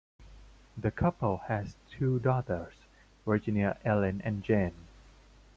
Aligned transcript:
The 0.75 0.89
couple 0.89 1.43
has 1.47 1.75
two 1.91 2.17
daughters, 2.17 2.73
Virginia 3.23 3.77
Ellen 3.85 4.19
and 4.25 4.41
Jane. 4.43 4.87